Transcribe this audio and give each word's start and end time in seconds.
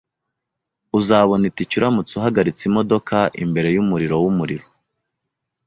Uzabona 0.99 1.43
itike 1.51 1.73
uramutse 1.77 2.11
uhagaritse 2.19 2.61
imodoka 2.69 3.17
imbere 3.43 3.67
yumuriro 3.75 4.15
wumuriro. 4.23 4.65